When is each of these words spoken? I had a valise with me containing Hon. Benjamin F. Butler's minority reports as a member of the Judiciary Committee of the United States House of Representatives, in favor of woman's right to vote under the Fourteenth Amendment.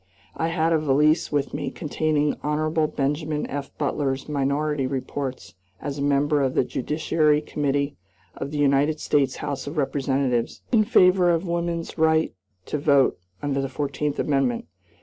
I 0.35 0.47
had 0.47 0.73
a 0.73 0.79
valise 0.79 1.31
with 1.31 1.53
me 1.53 1.69
containing 1.69 2.33
Hon. 2.41 2.87
Benjamin 2.95 3.45
F. 3.47 3.69
Butler's 3.77 4.27
minority 4.27 4.87
reports 4.87 5.53
as 5.79 5.99
a 5.99 6.01
member 6.01 6.41
of 6.41 6.55
the 6.55 6.63
Judiciary 6.63 7.39
Committee 7.39 7.97
of 8.35 8.49
the 8.49 8.57
United 8.57 8.99
States 8.99 9.35
House 9.35 9.67
of 9.67 9.77
Representatives, 9.77 10.63
in 10.71 10.85
favor 10.85 11.29
of 11.29 11.45
woman's 11.45 11.99
right 11.99 12.33
to 12.65 12.79
vote 12.79 13.19
under 13.43 13.61
the 13.61 13.69
Fourteenth 13.69 14.17
Amendment. 14.17 14.65